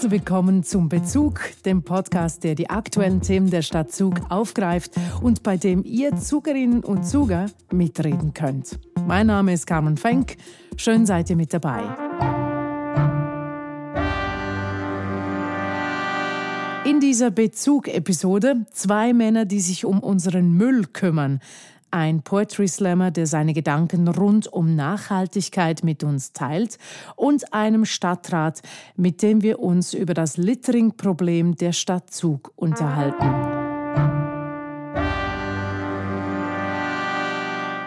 [0.00, 5.42] Herzlich willkommen zum Bezug, dem Podcast, der die aktuellen Themen der Stadt Zug aufgreift und
[5.42, 8.78] bei dem ihr Zugerinnen und Zuger mitreden könnt.
[9.06, 10.38] Mein Name ist Carmen Fenk.
[10.78, 11.82] Schön seid ihr mit dabei.
[16.86, 21.40] In dieser Bezug-Episode zwei Männer, die sich um unseren Müll kümmern
[21.90, 26.78] ein Poetry Slammer, der seine Gedanken rund um Nachhaltigkeit mit uns teilt,
[27.16, 28.62] und einem Stadtrat,
[28.96, 33.60] mit dem wir uns über das Littering-Problem der Stadt Zug unterhalten.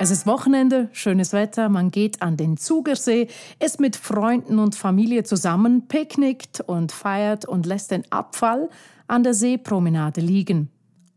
[0.03, 3.29] Es ist Wochenende, schönes Wetter, man geht an den Zugersee,
[3.63, 8.69] ist mit Freunden und Familie zusammen, picknickt und feiert und lässt den Abfall
[9.07, 10.72] an der Seepromenade liegen.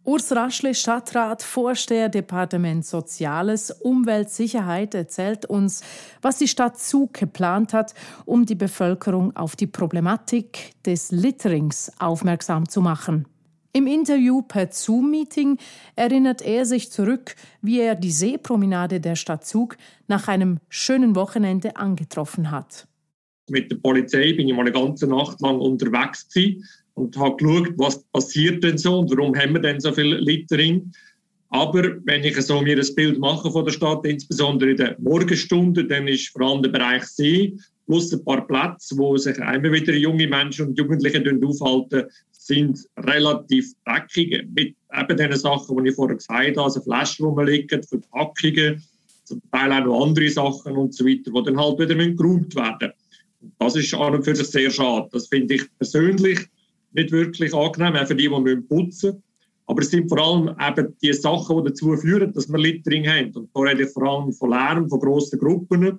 [0.06, 5.82] Urs Raschle, Stadtrat, Vorsteher Departement Soziales, Umweltsicherheit, erzählt uns,
[6.22, 7.92] was die Stadt Zug geplant hat,
[8.24, 13.26] um die Bevölkerung auf die Problematik des Litterings aufmerksam zu machen.
[13.72, 15.58] Im Interview per Zoom-Meeting
[15.96, 21.74] erinnert er sich zurück, wie er die Seepromenade der Stadt Zug nach einem schönen Wochenende
[21.74, 22.86] angetroffen hat.
[23.50, 26.28] Mit der Polizei bin ich mal eine ganze Nacht lang unterwegs
[26.96, 30.90] und habe geschaut, was passiert denn so und warum haben wir denn so viel Littering.
[31.50, 35.88] Aber wenn ich so mir ein Bild mache von der Stadt, insbesondere in den Morgenstunden,
[35.88, 39.94] dann ist vor allem der Bereich See plus ein paar Plätze, wo sich immer wieder
[39.94, 44.46] junge Menschen und Jugendliche aufhalten, sind relativ dreckig.
[44.54, 48.82] Mit eben den Sachen, die ich vorher gesagt habe, also Flaschen, rumliegen, Verpackungen,
[49.24, 52.92] zum Teil auch noch andere Sachen und so weiter, die dann halt wieder geräumt werden.
[53.58, 55.08] Das ist an und für sich sehr schade.
[55.12, 56.48] Das finde ich persönlich
[56.92, 59.22] nicht wirklich angenehm, auch für die, die putzen müssen.
[59.66, 63.32] Aber es sind vor allem eben die Sachen, die dazu führen, dass wir Littering haben.
[63.32, 65.98] Und da rede ich vor allem von Lärm, von grossen Gruppen,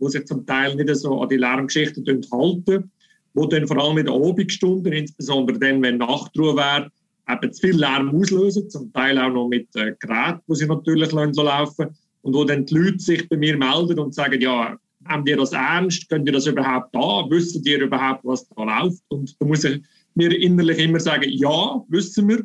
[0.00, 2.90] die sich zum Teil nicht so an die Lärmgeschichten halten,
[3.34, 6.90] die dann vor allem in den Abendstunden, insbesondere dann, wenn Nachtruhe wäre,
[7.30, 11.12] eben zu viel Lärm auslösen, zum Teil auch noch mit äh, Geräten, die sie natürlich
[11.12, 14.76] laufen und wo dann die Leute sich bei mir melden und sagen, ja,
[15.06, 16.08] haben die das ernst?
[16.08, 17.24] Könnt ihr das überhaupt da?
[17.30, 19.02] Wissen ihr überhaupt, was da läuft?
[19.08, 19.80] Und da muss ich
[20.18, 22.44] mir innerlich immer sagen, ja, wissen wir,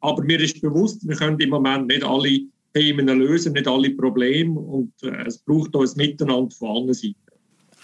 [0.00, 2.40] aber mir ist bewusst, wir können im Moment nicht alle
[2.74, 7.16] Themen lösen, nicht alle Probleme und äh, es braucht auch ein Miteinander von allen Seiten.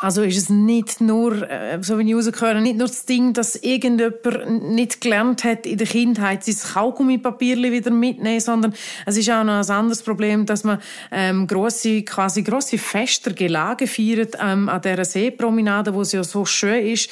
[0.03, 3.55] Also ist es nicht nur, äh, so wie ich rausgehöre, nicht nur das Ding, dass
[3.57, 8.73] irgendjemand nicht gelernt hat in der Kindheit, sein Kaugummipapier wieder mitnehmen, sondern
[9.05, 10.79] es ist auch noch ein anderes Problem, dass man
[11.13, 16.47] ähm, grosse, quasi grosse Fester, Gelage feiert ähm, an dieser Seepromenade, wo es ja so
[16.47, 17.11] schön ist.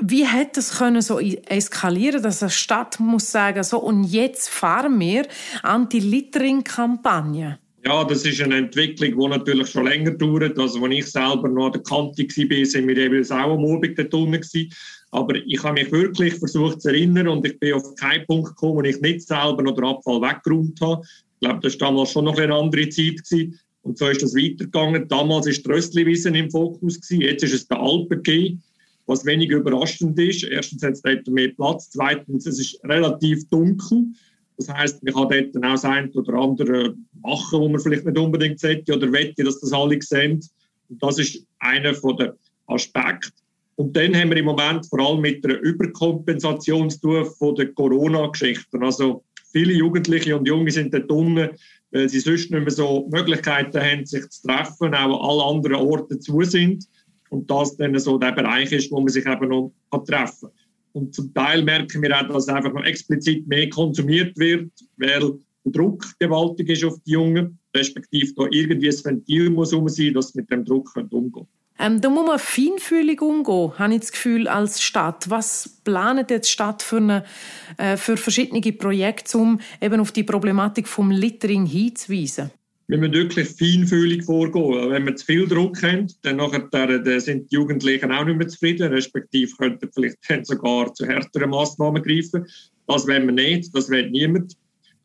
[0.00, 4.98] Wie hätte es können so eskalieren, dass eine Stadt muss sagen, so und jetzt fahren
[4.98, 5.26] wir
[5.62, 7.58] Anti-Littering-Kampagne?
[7.86, 10.58] Ja, das ist eine Entwicklung, die natürlich schon länger dauert.
[10.58, 13.98] Also, als ich selber noch an der Kante war, sind wir eben auch am Abend
[13.98, 14.70] dort unten
[15.10, 18.76] Aber ich habe mich wirklich versucht zu erinnern und ich bin auf keinen Punkt gekommen,
[18.76, 21.02] wo ich nicht selber noch den Abfall weggeräumt habe.
[21.40, 23.22] Ich glaube, das war damals schon noch eine andere Zeit.
[23.22, 23.60] Gewesen.
[23.82, 25.06] Und so ist das weitergegangen.
[25.08, 27.00] Damals war die Röstliwiesen im Fokus.
[27.00, 27.20] Gewesen.
[27.20, 28.62] Jetzt ist es der Alpen gegeben
[29.06, 30.44] was wenig überraschend ist.
[30.44, 34.06] Erstens hat es dort mehr Platz, zweitens es ist relativ dunkel.
[34.56, 38.18] Das heißt, man kann dort auch das eine oder andere machen, wo man vielleicht nicht
[38.18, 40.40] unbedingt sollte oder wette, dass das alle sehen.
[40.88, 43.32] Und das ist einer der Aspekte.
[43.76, 47.72] Und dann haben wir im Moment vor allem mit der Überkompensation zu tun von der
[47.72, 48.84] Corona-Geschichten.
[48.84, 51.50] Also viele Jugendliche und Junge sind dort unten,
[51.90, 56.20] weil sie sonst nicht mehr so Möglichkeiten haben, sich zu treffen, auch alle anderen Orte
[56.20, 56.86] zu sind
[57.34, 59.72] und das dann so der Bereich ist, wo man sich eben noch
[60.06, 60.58] treffen kann.
[60.92, 65.32] Und zum Teil merken wir auch, dass einfach noch explizit mehr konsumiert wird, weil
[65.64, 70.14] der Druck gewaltig ist auf die Jungen, respektive da irgendwie ein Ventil muss um sein,
[70.14, 71.48] dass mit dem Druck umgehen können.
[71.76, 75.28] Ähm, da muss man feinfühlig umgehen, habe ich das Gefühl, als Stadt.
[75.28, 77.24] Was planet jetzt die Stadt für, eine,
[77.78, 82.52] äh, für verschiedene Projekte, um eben auf die Problematik vom Littering hinzuweisen?
[82.86, 84.90] Wir müssen wirklich feinfühlig vorgehen.
[84.90, 88.48] Wenn wir zu viel Druck haben, dann nachher, dann sind die Jugendlichen auch nicht mehr
[88.48, 92.46] zufrieden, respektive könnten vielleicht sogar zu härteren Massnahmen greifen.
[92.86, 94.56] Das wollen wir nicht, das will niemand.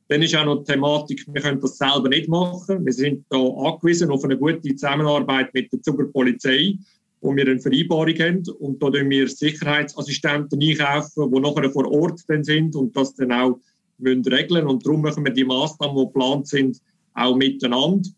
[0.10, 2.84] Dann ist auch noch die Thematik, wir können das selber nicht machen.
[2.86, 6.78] Wir sind da angewiesen auf eine gute Zusammenarbeit mit der Zuger Polizei,
[7.22, 8.44] wo wir eine Vereinbarung haben.
[8.60, 13.32] Und da tun wir Sicherheitsassistenten einkaufen, die nachher vor Ort dann sind und das dann
[13.32, 13.60] auch
[14.00, 16.82] müssen regeln Und darum machen wir die Massnahmen, die geplant sind,
[17.14, 18.10] auch miteinander.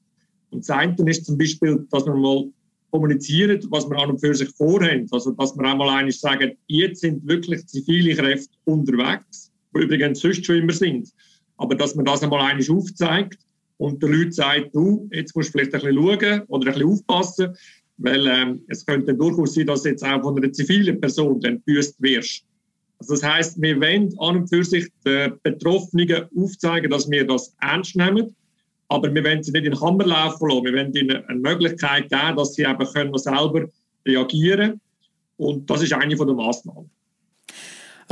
[0.51, 2.49] Und das eine ist zum Beispiel, dass wir mal
[2.91, 5.07] kommunizieren, was wir an und für sich vorhaben.
[5.11, 10.45] Also, dass wir einmal eigentlich sagen, jetzt sind wirklich zivile Kräfte unterwegs, wo übrigens sonst
[10.45, 11.09] schon immer sind.
[11.57, 13.39] Aber dass man das einmal eigentlich aufzeigt
[13.77, 16.89] und den Leuten sagt, du, jetzt musst du vielleicht ein bisschen schauen oder ein bisschen
[16.89, 17.55] aufpassen,
[17.97, 21.95] weil ähm, es könnte durchaus sein, dass jetzt auch von einer zivilen Person dann gebüßt
[22.01, 22.43] wirst.
[22.99, 27.55] Also das heißt, wir wollen an und für sich den Betroffenen aufzeigen, dass wir das
[27.61, 28.35] ernst nehmen.
[28.91, 30.65] Aber wir wollen sie nicht in den Hammer laufen lassen.
[30.65, 33.65] Wir wollen ihnen eine Möglichkeit geben, dass sie eben können selber
[34.05, 34.81] reagieren können.
[35.37, 36.89] Und das ist eine der Massnahmen.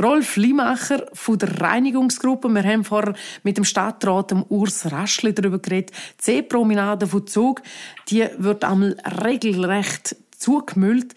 [0.02, 2.48] Rolf Limacher von der Reinigungsgruppe.
[2.48, 5.90] Wir haben vorher mit dem Stadtrat dem Urs Raschli darüber geredet.
[6.18, 7.60] Die Seepromenade von Zug,
[8.08, 11.14] die wird einmal regelrecht zugemüllt.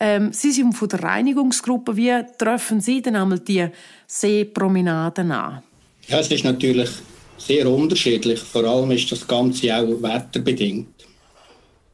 [0.00, 1.96] Ähm, Sie sind von der Reinigungsgruppe.
[1.96, 3.68] Wie treffen Sie denn einmal die
[4.08, 5.62] Seepromenaden an?
[6.08, 6.90] Ja, es ist natürlich
[7.38, 8.40] sehr unterschiedlich.
[8.40, 10.88] Vor allem ist das Ganze auch wetterbedingt.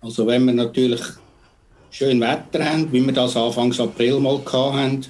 [0.00, 1.00] Also wenn wir natürlich
[1.90, 5.06] schön Wetter haben, wie wir das Anfang April mal hatten,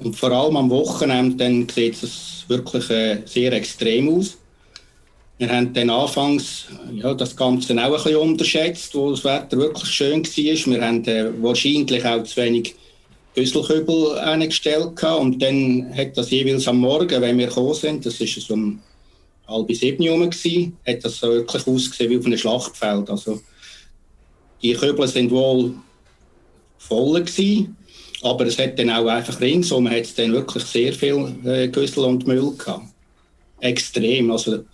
[0.00, 4.38] und vor allem am Wochenende dann sieht es wirklich äh, sehr extrem aus.
[5.38, 9.88] Wir haben dann anfangs ja, das Ganze auch ein bisschen unterschätzt, wo das Wetter wirklich
[9.88, 10.72] schön war.
[10.72, 12.74] Wir haben äh, wahrscheinlich auch zu wenig
[13.34, 18.26] Güsselkübel eingestellt und dann hat das jeweils am Morgen, wenn wir gekommen sind, das war
[18.26, 18.80] so um
[19.48, 20.30] halb sieben Uhr,
[20.86, 23.10] hat das wirklich ausgesehen wie auf einem Schlachtfeld.
[23.10, 23.40] Also
[24.62, 25.74] die Kübel sind wohl
[26.78, 27.76] voll gewesen,
[28.22, 32.04] aber es hat dann auch einfach ringsum hat es dann wirklich sehr viel äh, Güssel
[32.04, 32.86] und Müll gehabt.
[33.60, 34.30] Extrem.
[34.30, 34.64] Also,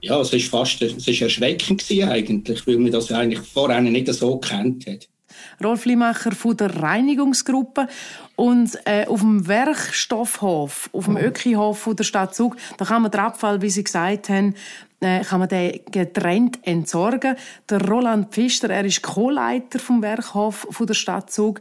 [0.00, 4.38] ja, es ist fast es ist erschreckend eigentlich, weil man das eigentlich vorher nicht so
[4.38, 5.08] kennt hat.
[5.62, 7.88] Rolf Limacher von der Reinigungsgruppe.
[8.36, 11.20] Und äh, auf dem Werkstoffhof, auf dem mhm.
[11.20, 14.54] Ökihof der Stadt Zug, da kann man den Abfall, wie Sie gesagt haben,
[15.00, 17.36] äh, kann man den getrennt entsorgen.
[17.68, 21.60] Der Roland Pfister, er ist Co-Leiter vom Werkhof der Stadt Zug.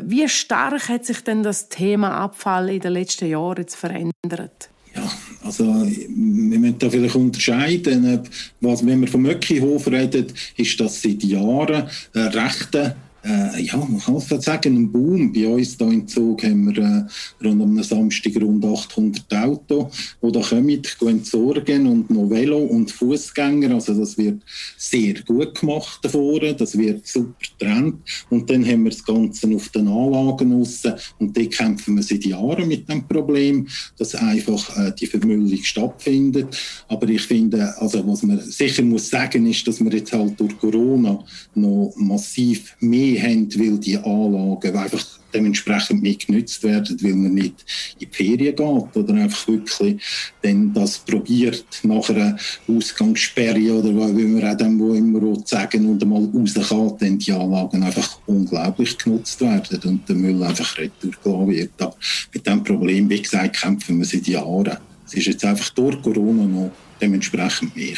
[0.00, 4.70] Wie stark hat sich denn das Thema Abfall in den letzten Jahren jetzt verändert?
[4.94, 5.10] Ja,
[5.42, 8.20] also wir müssen da vielleicht unterscheiden.
[8.60, 13.98] Was, wenn wir vom Möckihof reden, ist das seit Jahren ein rechter äh, ja, man
[14.00, 15.32] kann es sagen, ein Boom.
[15.32, 20.32] Bei uns hier in Zug haben wir äh, rund am Samstag rund 800 Autos, die
[20.32, 23.74] da kommen, entsorgen und noch Velo und Fußgänger.
[23.74, 24.42] Also das wird
[24.76, 27.96] sehr gut gemacht davor, das wird super getrennt.
[28.28, 30.82] Und dann haben wir das Ganze auf den Anlagen raus
[31.18, 33.66] und die kämpfen wir seit Jahren mit dem Problem,
[33.96, 36.56] dass einfach äh, die Vermüllung stattfindet.
[36.88, 40.58] Aber ich finde, also was man sicher muss sagen, ist, dass wir jetzt halt durch
[40.58, 41.24] Corona
[41.54, 47.64] noch massiv mehr haben, weil die Anlagen einfach dementsprechend nicht genützt werden, weil man nicht
[47.98, 50.00] in die Ferien geht oder einfach wirklich
[50.42, 52.36] dann das probiert nach einer
[52.68, 57.32] Ausgangssperre oder wie man auch dann wo immer sagen und einmal raus kann, dann die
[57.32, 61.70] Anlagen einfach unglaublich genutzt werden und der Müll einfach retour wird.
[61.78, 61.96] Aber
[62.32, 64.76] mit diesem Problem, wie gesagt, kämpfen wir seit Jahren.
[65.06, 66.70] Es ist jetzt einfach durch Corona noch
[67.00, 67.96] dementsprechend mehr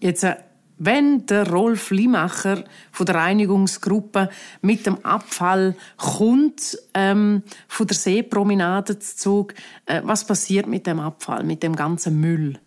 [0.00, 0.36] Jetzt äh,
[0.78, 4.30] wenn der Rolf Limacher von der Reinigungsgruppe
[4.62, 9.48] mit dem Abfall kommt ähm, von der Seepromenade zu
[9.86, 12.58] äh, was passiert mit dem Abfall, mit dem ganzen Müll?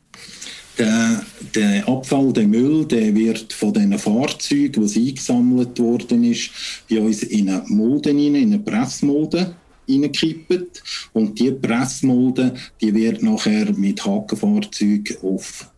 [0.78, 1.22] Der,
[1.56, 6.52] der, Abfall, der Müll, der wird von den Fahrzeugen, was eingesammelt worden ist,
[6.90, 9.56] bei uns in eine Mulde, in eine Pressmulde
[9.90, 10.84] hineingekippt.
[11.14, 15.70] Und die Pressmulde, die wird nachher mit Hakenfahrzeugen auf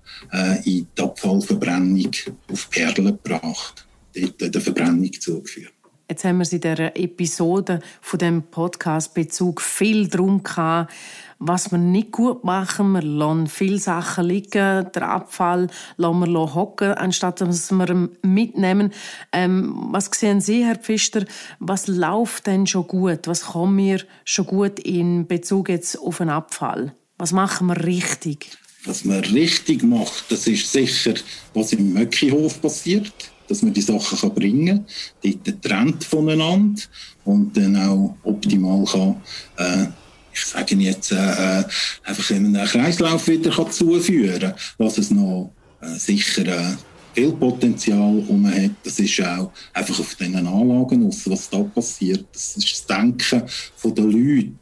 [0.64, 2.12] in die Abfallverbrennung
[2.52, 5.74] auf Perlen gebracht, dort der Verbrennung zugeführt.
[6.12, 10.92] Jetzt haben wir in dieser Episode von dem Podcast Bezug viel darum gehabt,
[11.40, 12.92] was wir nicht gut machen.
[12.92, 18.92] Wir lassen viele Sachen liegen, der Abfall lassen wir hocken, anstatt dass wir ihn mitnehmen.
[19.32, 21.24] Ähm, was sehen Sie, Herr Pfister,
[21.60, 23.30] was läuft denn schon gut?
[23.30, 26.94] Was kommen wir schon gut in Bezug jetzt auf den Abfall?
[27.18, 28.58] Was machen wir richtig?
[28.86, 31.14] Was man richtig macht, das ist sicher,
[31.54, 33.14] was im Möckihof passiert,
[33.48, 34.86] dass man die Sachen kann bringen
[35.22, 36.82] kann, dort Trend voneinander
[37.24, 39.22] und dann auch optimal kann,
[39.58, 39.88] äh,
[40.34, 41.64] ich sage jetzt, äh, äh
[42.04, 46.76] einfach in einen Kreislauf wieder kann zuführen was es noch äh, sicher äh,
[47.14, 48.72] viel Potenzial um hat.
[48.84, 52.26] Das ist auch einfach auf diesen Anlagen aus, was da passiert.
[52.34, 53.44] Das ist das Denken
[53.84, 54.54] der Leute,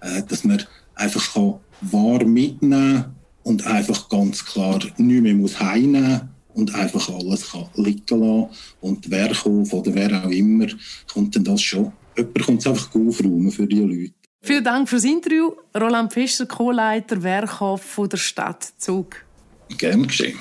[0.00, 0.64] äh, dass man
[0.96, 3.17] einfach kann wahr mitnehmen kann
[3.48, 8.48] und einfach ganz klar nicht mehr muss heimnehmen und einfach alles kann liegen lassen.
[8.80, 10.66] Und wer kommt oder wer auch immer,
[11.10, 11.92] kommt dann das schon.
[12.16, 14.12] Jemand kommt es einfach aufräumen für die Leute.
[14.42, 15.52] Vielen Dank fürs Interview.
[15.74, 19.16] Roland Fischer, Co-Leiter Werkhof der Stadt Zug.
[19.78, 20.38] Gern geschehen.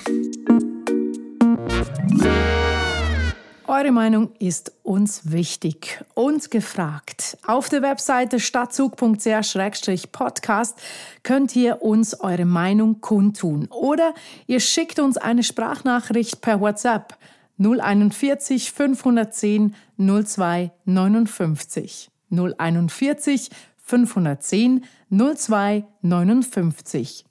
[3.70, 7.38] Eure Meinung ist uns wichtig und gefragt.
[7.46, 10.80] Auf der Webseite stadtzug.ch-podcast
[11.24, 14.14] könnt ihr uns eure Meinung kundtun oder
[14.46, 17.18] ihr schickt uns eine Sprachnachricht per WhatsApp
[17.58, 22.10] 041 510 02 59.
[22.30, 23.50] 041
[23.84, 27.26] 510 02 59.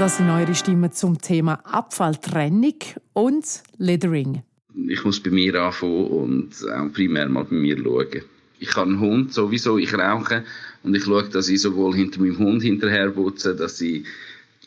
[0.00, 2.74] Das sind eure Stimmen zum Thema Abfalltrennung
[3.12, 4.42] und Littering.
[4.88, 8.22] Ich muss bei mir anfangen und auch primär mal bei mir schauen.
[8.58, 10.44] Ich habe einen Hund sowieso, ich rauche
[10.82, 14.04] und ich schaue, dass ich sowohl hinter meinem Hund hinterher putze, dass ich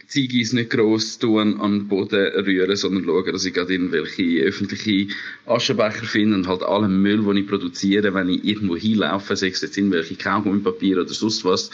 [0.08, 5.14] Ziggis nicht gross tun, an den Boden rühren, sondern schauen, dass ich gerade irgendwelche öffentliche
[5.46, 9.62] Aschenbecher finde und halt allen Müll, den ich produziere, wenn ich irgendwo hinlaufe, sei es
[9.62, 11.70] jetzt irgendwelche Kaugummipapier oder sonst was,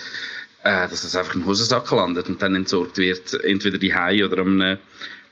[0.64, 4.40] äh, dass es einfach im Hosensack landet und dann entsorgt wird, entweder die Hai oder
[4.40, 4.78] am äh,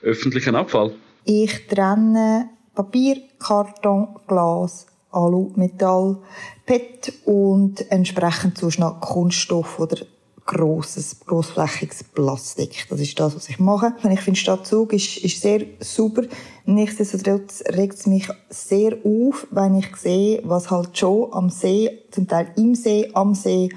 [0.01, 0.93] öffentlichen Abfall.
[1.23, 6.17] Ich trenne Papier, Karton, Glas, Alu, Metall,
[6.65, 9.97] PET und entsprechend sonst noch Kunststoff oder
[10.45, 12.85] grosses, grossflächiges Plastik.
[12.89, 13.93] Das ist das, was ich mache.
[14.09, 16.23] Ich finde, Stadtzug ist, ist sehr super.
[16.65, 22.27] Nichtsdestotrotz regt es mich sehr auf, wenn ich sehe, was halt schon am See, zum
[22.27, 23.69] Teil im See, am See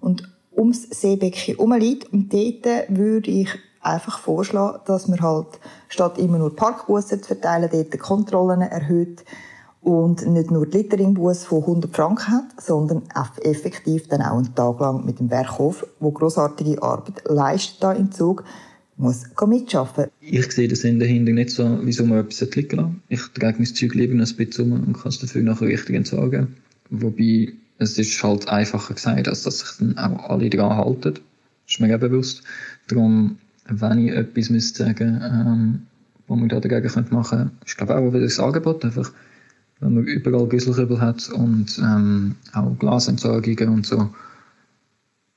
[0.00, 2.12] und ums Seebecken herumliegt.
[2.12, 3.48] Und dort würde ich
[3.80, 5.48] einfach vorschlagen, dass man halt
[5.88, 9.24] statt immer nur Parkbussen zu verteilen, dort die Kontrollen erhöht
[9.82, 13.02] und nicht nur die Litteringbusse von 100 Franken hat, sondern
[13.42, 18.12] effektiv dann auch einen Tag lang mit dem Werkhof, wo großartige Arbeit leistet da im
[18.12, 18.44] Zug,
[18.96, 20.06] muss mitschaffen.
[20.20, 23.66] Ich sehe den Sinn dahinter nicht so, wieso man etwas liegen lassen Ich trage mein
[23.66, 26.56] Zeug lieber ein bisschen um und kann es dafür nachher richtig entsorgen.
[26.90, 31.14] Wobei, es ist halt einfacher gesagt, als dass sich dann auch alle daran halten.
[31.14, 32.42] Das ist mir bewusst.
[32.88, 35.82] Darum, wenn ich etwas müsste sagen, ähm,
[36.28, 38.84] was man da dagegen machen könnte, ist glaube auch wieder das Angebot.
[38.84, 39.12] Einfach,
[39.80, 44.10] wenn man überall Güsselkübel hat und ähm, auch Glasentsorgungen und so,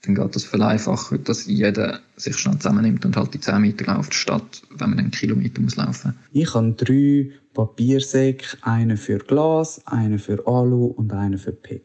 [0.06, 3.92] dann geht das viel einfacher, dass jeder sich schnell zusammennimmt und halt die 10 Meter
[3.94, 9.82] läuft, statt wenn man einen Kilometer muss laufen Ich habe drei Papiersäcke, einen für Glas,
[9.86, 11.85] einen für Alu und einen für PET.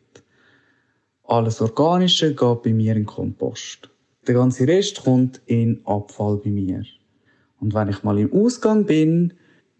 [1.31, 3.89] Alles Organische geht bei mir in Kompost.
[4.27, 6.83] Der ganze Rest kommt in Abfall bei mir.
[7.61, 9.35] Und wenn ich mal im Ausgang bin,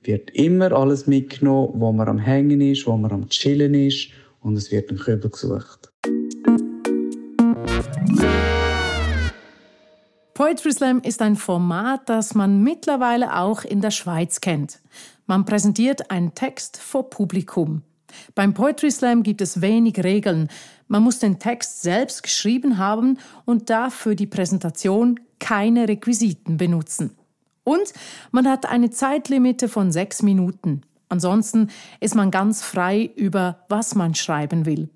[0.05, 4.55] wird immer alles mitgenommen, wo man am Hängen ist, wo man am Chillen ist und
[4.55, 5.91] es wird ein Kübel gesucht.
[10.35, 14.79] Poetry Slam ist ein Format, das man mittlerweile auch in der Schweiz kennt.
[15.27, 17.83] Man präsentiert einen Text vor Publikum.
[18.35, 20.49] Beim Poetry Slam gibt es wenig Regeln.
[20.89, 27.17] Man muss den Text selbst geschrieben haben und darf für die Präsentation keine Requisiten benutzen.
[27.65, 27.93] Und
[28.31, 30.83] man hat eine Zeitlimite von sechs Minuten.
[31.09, 31.69] Ansonsten
[32.01, 34.89] ist man ganz frei über, was man schreiben will.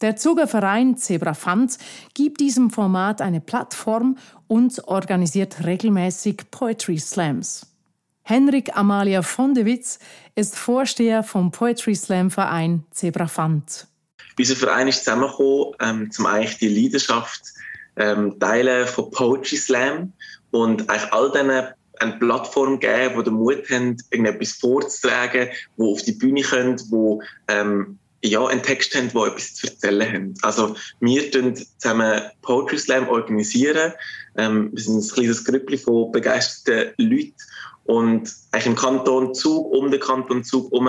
[0.00, 1.78] Der Zugerverein Zebrafant
[2.12, 4.18] gibt diesem Format eine Plattform
[4.48, 7.73] und organisiert regelmäßig Poetry Slams.
[8.26, 9.98] Henrik Amalia von de Witz
[10.34, 13.86] ist Vorsteher vom Poetry Slam Verein Zebrafant.
[14.38, 17.42] Unser Verein ist zusammengekommen, ähm, zum eigentlich die Leidenschaft
[17.96, 20.14] ähm, teilen von Poetry Slam
[20.52, 26.02] und eigentlich all diesen eine Plattform geben, wo den Mut haben, irgendetwas vorzutragen, wo auf
[26.02, 30.34] die Bühne können, wo ähm, ja, einen Text haben, der etwas zu erzählen haben.
[30.40, 33.92] Also wir tun zusammen Poetry Slam organisieren.
[34.38, 37.34] Ähm, wir sind ein kleines Grüppchen von begeisterten Leuten
[37.84, 40.88] und eigentlich im Kanton Zug, um den Kanton Zug herum.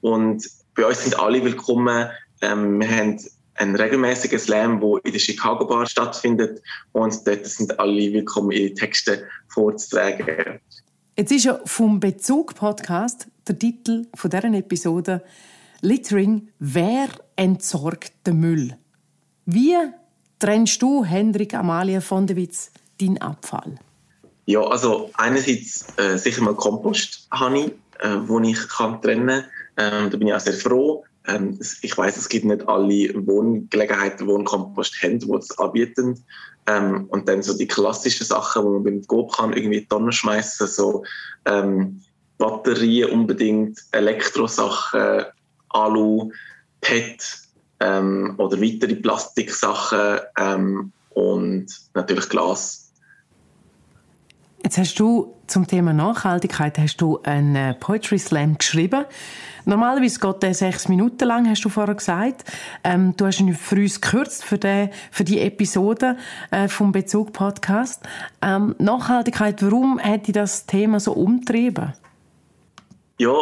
[0.00, 2.08] Und bei uns sind alle willkommen.
[2.40, 3.20] Ähm, wir haben
[3.54, 6.62] ein regelmäßiger Slam, der in der Chicago Bar stattfindet.
[6.92, 10.60] Und dort sind alle willkommen, ihre Texte vorzutragen.
[11.16, 15.22] Jetzt ist ja vom Bezug-Podcast der Titel von dieser Episode
[15.80, 18.76] Littering Wer entsorgt den Müll?
[19.46, 19.74] Wie
[20.38, 23.78] trennst du, Hendrik Amalia von der Witz, deinen Abfall?
[24.46, 29.42] Ja, also einerseits äh, sicher mal Kompost habe ich, äh, wo ich kann trennen
[29.76, 30.04] kann.
[30.04, 31.04] Ähm, da bin ich auch sehr froh.
[31.26, 36.24] Ähm, ich weiß, es gibt nicht alle Wohngelegenheiten, wo einen Kompost haben, die es anbieten.
[36.68, 39.88] Ähm, und dann so die klassischen Sachen, wo man beim Gob kann, irgendwie in die
[39.88, 41.04] Tonne schmeißen, so
[41.44, 42.00] ähm,
[42.38, 45.24] Batterien unbedingt, Elektrosachen,
[45.70, 46.30] Alu,
[46.80, 47.22] PET
[47.80, 52.85] ähm, oder weitere Plastiksachen ähm, und natürlich Glas.
[54.66, 59.04] Jetzt hast du zum Thema Nachhaltigkeit hast du einen äh, Poetry Slam geschrieben.
[59.64, 62.42] Normalerweise geht der sechs Minuten lang, hast du vorher gesagt.
[62.82, 66.16] Ähm, du hast ihn für uns gekürzt, für die, für die Episode
[66.50, 68.02] äh, vom Bezug-Podcast.
[68.42, 71.94] Ähm, Nachhaltigkeit, warum hat dich das Thema so umtrieben?
[73.18, 73.36] Ja,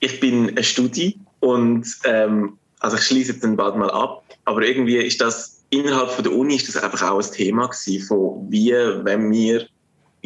[0.00, 4.96] ich bin eine Studie und ähm, also ich schließe dann bald mal ab, aber irgendwie
[4.96, 8.72] ist das innerhalb von der Uni ist das einfach auch ein Thema gewesen, von wie,
[8.72, 9.66] wenn wir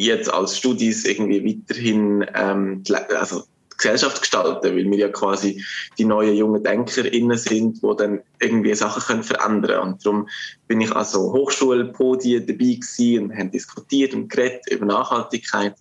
[0.05, 2.83] jetzt als Studis irgendwie weiterhin ähm,
[3.17, 3.43] also
[3.81, 5.63] Gesellschaft gestalten, weil wir ja quasi
[5.97, 9.93] die neuen jungen DenkerInnen sind, die dann irgendwie Sachen können verändern können.
[9.93, 10.29] Und darum
[10.67, 15.75] bin ich also Hochschulpodien dabei gewesen und haben diskutiert und geredet über Nachhaltigkeit.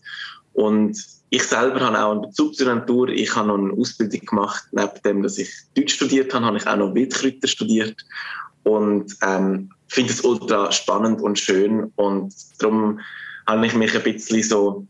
[0.55, 0.97] Und
[1.29, 3.09] ich selber habe auch einen Bezug zur Natur.
[3.09, 4.65] Ich habe noch eine Ausbildung gemacht.
[4.73, 7.97] Neben dem, dass ich Deutsch studiert habe, habe ich auch noch Wildkräuter studiert.
[8.65, 11.93] Und ähm, finde es ultra spannend und schön.
[11.97, 12.99] Und darum
[13.47, 14.87] habe ich mich ein bisschen so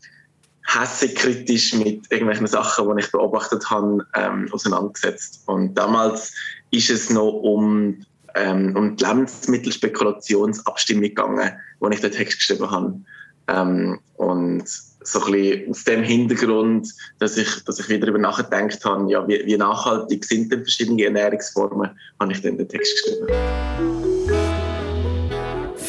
[1.15, 5.43] kritisch mit irgendwelchen Sachen, die ich beobachtet habe, ähm, auseinandergesetzt.
[5.45, 6.33] Und damals
[6.71, 8.05] ist es noch um,
[8.35, 12.99] ähm, um die Lebensmittelspekulationsabstimmung gegangen, wo ich den Text geschrieben habe.
[13.47, 14.63] Ähm, und
[15.03, 16.87] so ein bisschen aus dem Hintergrund,
[17.19, 21.05] dass ich, dass ich wieder darüber nachgedacht habe, ja, wie, wie nachhaltig sind denn verschiedene
[21.05, 21.89] Ernährungsformen,
[22.19, 24.10] habe ich dann den Text geschrieben.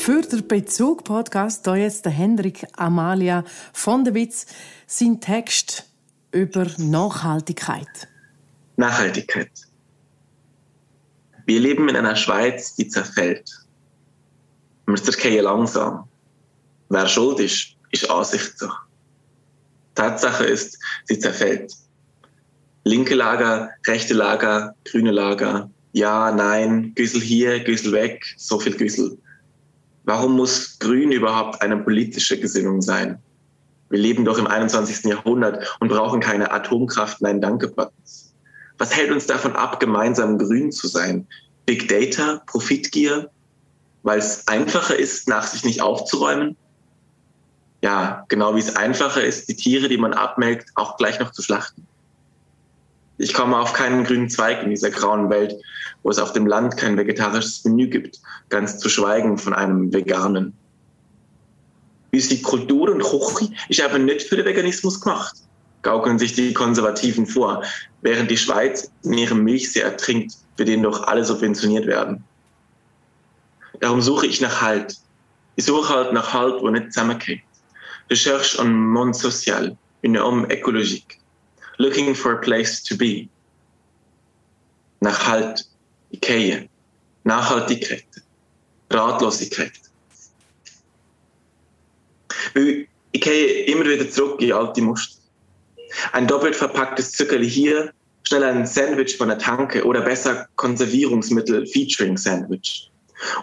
[0.05, 4.47] Für den Bezug-Podcast hier jetzt der Hendrik Amalia von der Witz
[4.85, 5.85] sein Text
[6.33, 8.09] über Nachhaltigkeit.
[8.77, 9.53] Nachhaltigkeit.
[11.47, 13.49] Wir leben in einer Schweiz, die zerfällt.
[14.87, 16.09] Wir zerkehren langsam.
[16.89, 18.85] Wer schuld ist, ist Ansichtssache.
[19.95, 21.75] Tatsache ist, sie zerfällt.
[22.83, 29.22] Linke Lager, rechte Lager, grüne Lager, ja, nein, Güssel hier, Güssel weg, so viel Güssel.
[30.05, 33.19] Warum muss Grün überhaupt eine politische Gesinnung sein?
[33.91, 35.05] Wir leben doch im 21.
[35.05, 38.33] Jahrhundert und brauchen keine Atomkraft, nein, danke Buttons.
[38.79, 41.27] Was hält uns davon ab, gemeinsam grün zu sein?
[41.67, 43.31] Big Data, Profitgier,
[44.03, 46.57] weil es einfacher ist, nach sich nicht aufzuräumen?
[47.83, 51.43] Ja, genau wie es einfacher ist, die Tiere, die man abmelkt, auch gleich noch zu
[51.43, 51.87] schlachten.
[53.23, 55.55] Ich komme auf keinen grünen Zweig in dieser grauen Welt,
[56.03, 60.53] wo es auf dem Land kein vegetarisches Menü gibt, ganz zu schweigen von einem veganen.
[62.13, 65.37] Unsere Kultur und Küche ist aber nicht für den Veganismus gemacht,
[65.83, 67.63] gaukeln sich die Konservativen vor,
[68.01, 72.25] während die Schweiz in ihrem Milchsee ertrinkt, für den doch alle subventioniert werden.
[73.79, 74.97] Darum suche ich nach Halt.
[75.55, 77.43] Ich suche halt nach Halt, wo nicht zusammengeht.
[78.11, 81.22] Recherche en monde social, une homme écologique
[81.83, 83.29] looking for a place to be.
[85.05, 85.65] Halt,
[86.15, 86.69] Ikea,
[87.25, 88.07] Nachhaltigkeit,
[88.91, 89.73] Ratlosigkeit.
[92.55, 95.19] Weil ich gehe immer wieder zurück in alte Muster.
[96.13, 97.93] Ein doppelt verpacktes Zuckerli hier,
[98.23, 102.91] schnell ein Sandwich von der Tanke oder besser Konservierungsmittel Featuring Sandwich.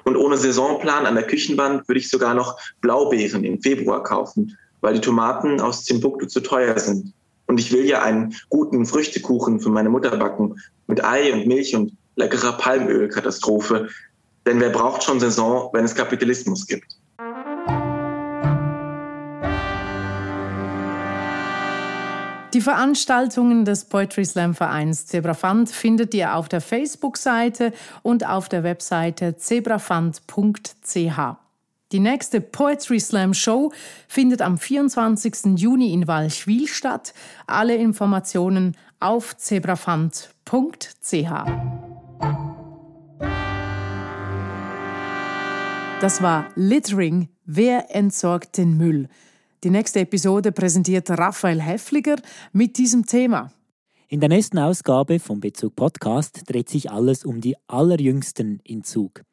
[0.06, 4.94] Und ohne Saisonplan an der Küchenwand würde ich sogar noch Blaubeeren im Februar kaufen, weil
[4.94, 7.14] die Tomaten aus Timbuktu zu teuer sind.
[7.50, 11.76] Und ich will ja einen guten Früchtekuchen für meine Mutter backen mit Ei und Milch
[11.76, 13.90] und leckerer Palmölkatastrophe.
[14.46, 16.86] Denn wer braucht schon Saison, wenn es Kapitalismus gibt?
[22.54, 28.64] Die Veranstaltungen des Poetry Slam Vereins Zebrafand findet ihr auf der Facebook-Seite und auf der
[28.64, 31.49] Webseite zebrafand.ch.
[31.92, 33.72] Die nächste Poetry Slam Show
[34.08, 35.58] findet am 24.
[35.60, 37.16] Juni in Walchwil statt.
[37.48, 40.30] Alle Informationen auf zebrafant.ch.
[46.00, 47.30] Das war Littering.
[47.46, 49.10] Wer entsorgt den Müll?
[49.64, 52.18] Die nächste Episode präsentiert Raphael Heffliger
[52.54, 53.52] mit diesem Thema.
[54.08, 59.24] In der nächsten Ausgabe vom Bezug Podcast dreht sich alles um die allerjüngsten in Zug.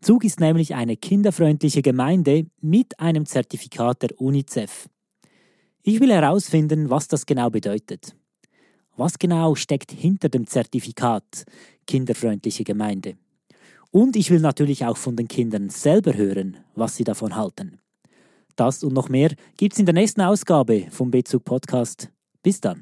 [0.00, 4.88] Zug ist nämlich eine kinderfreundliche Gemeinde mit einem Zertifikat der UNICEF.
[5.82, 8.14] Ich will herausfinden, was das genau bedeutet.
[8.96, 11.44] Was genau steckt hinter dem Zertifikat
[11.86, 13.16] kinderfreundliche Gemeinde?
[13.90, 17.78] Und ich will natürlich auch von den Kindern selber hören, was sie davon halten.
[18.56, 22.10] Das und noch mehr gibt's in der nächsten Ausgabe vom Bezug Podcast.
[22.42, 22.78] Bis dann.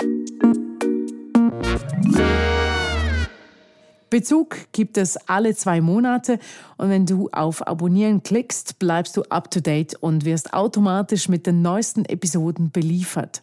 [4.08, 6.38] Bezug gibt es alle zwei Monate
[6.76, 11.46] und wenn du auf Abonnieren klickst, bleibst du up to date und wirst automatisch mit
[11.46, 13.42] den neuesten Episoden beliefert.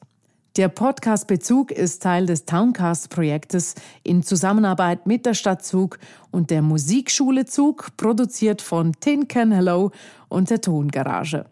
[0.56, 5.98] Der Podcast Bezug ist Teil des Towncast-Projektes in Zusammenarbeit mit der Stadt Zug
[6.32, 9.92] und der Musikschule Zug, produziert von Tin Can Hello
[10.30, 11.46] und der Tongarage.